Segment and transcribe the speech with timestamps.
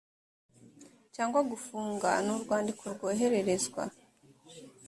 [1.15, 3.83] cyangwa gufunga ni urwandiko rwohererezwa